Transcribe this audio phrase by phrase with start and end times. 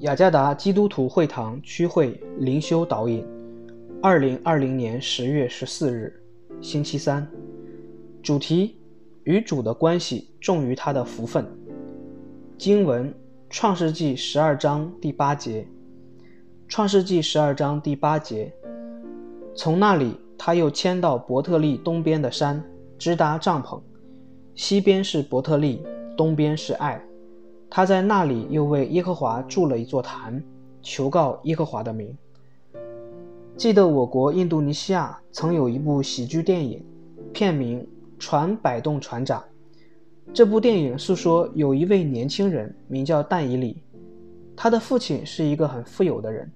[0.00, 3.26] 雅加达基督徒会堂区会灵修导引，
[4.00, 6.14] 二零二零年十月十四日，
[6.60, 7.28] 星期三，
[8.22, 8.76] 主题：
[9.24, 11.44] 与主的关系重于他的福分。
[12.56, 13.12] 经文：
[13.50, 15.66] 创世纪十二章第八节。
[16.68, 18.52] 创世纪十二章第八节，
[19.52, 22.62] 从那里他又迁到伯特利东边的山，
[22.98, 23.80] 支搭帐篷，
[24.54, 25.82] 西边是伯特利，
[26.16, 27.02] 东边是爱。
[27.70, 30.42] 他在那里又为耶和华筑了一座坛，
[30.82, 32.16] 求告耶和华的名。
[33.56, 36.84] 记得我国印度尼西亚曾有一部喜剧电影，
[37.32, 37.80] 片名
[38.18, 39.40] 《船摆动船长》。
[40.32, 43.82] 这部电影诉说有一位年轻人名叫但以里，
[44.54, 46.50] 他的父亲是一个很富有的人。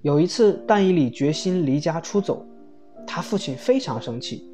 [0.00, 2.44] 有一次，但以里决心离家出走，
[3.06, 4.50] 他父亲非常生气，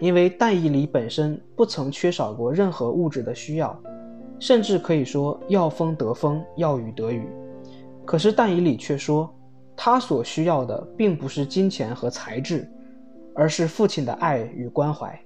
[0.00, 3.76] 因为但以里本身不曾缺少过任何物质的需要。
[4.42, 7.28] 甚至可以说要风得风，要雨得雨。
[8.04, 9.32] 可是但以理却说，
[9.76, 12.68] 他所需要的并不是金钱和财智，
[13.36, 15.16] 而是父亲的爱与关怀。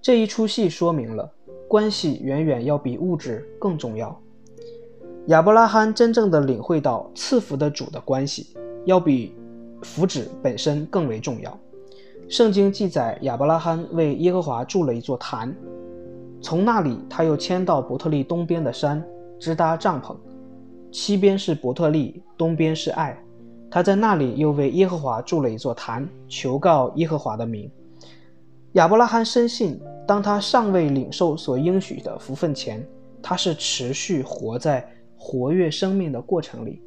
[0.00, 1.28] 这一出戏说明了，
[1.66, 4.16] 关系远远要比物质更重要。
[5.26, 9.34] 亚伯拉罕真正的领会到赐福的主的关系，要比
[9.82, 11.58] 福祉本身更为重要。
[12.28, 15.52] 圣经记载，亚伯拉罕为耶和华筑了一座坛。
[16.42, 19.04] 从那里，他又迁到伯特利东边的山，
[19.38, 20.16] 支搭帐篷。
[20.90, 23.16] 西边是伯特利，东边是爱。
[23.70, 27.70] 他在那里又为耶和华筑了一座坛，求告耶和华的名。
[28.72, 32.84] 亚伯拉罕深信，当他尚未领受所应许的福分前，
[33.22, 36.82] 他是持续活在活跃生命的过程里。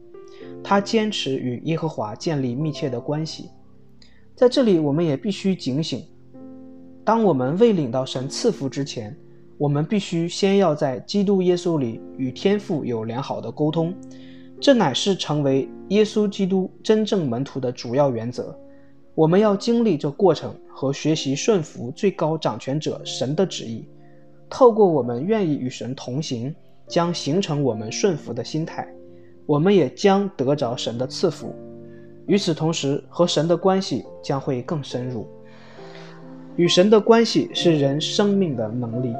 [0.63, 3.49] 他坚持与耶和华建立密切的关系。
[4.35, 6.03] 在这里，我们也必须警醒：
[7.05, 9.15] 当我们未领到神赐福之前，
[9.63, 13.93] 我们必须先要在基督耶稣里与天父有良好的沟通，
[14.59, 18.53] 这乃是成为耶稣基督真正门徒的主要原则。
[19.15, 23.87] 我们要经历这过程和学习顺服最高掌权者神的旨意，
[24.49, 26.53] 透过我们愿意与神同行，
[26.85, 28.85] 将形成我们顺服的心态，
[29.45, 31.55] 我们也将得着神的赐福。
[32.27, 35.25] 与此同时，和神的关系将会更深入。
[36.57, 39.15] 与神的关系是人生命的能力。